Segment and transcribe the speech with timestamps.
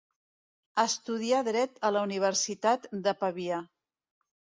[0.83, 3.61] Estudià dret a la Universitat de Pavia.